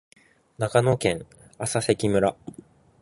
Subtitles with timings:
[0.57, 1.27] 長野県
[1.59, 2.35] 麻績村